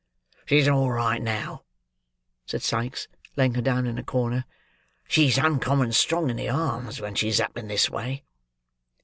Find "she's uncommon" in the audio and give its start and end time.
5.07-5.91